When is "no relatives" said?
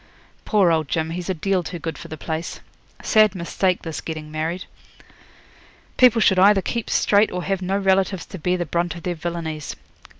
7.61-8.25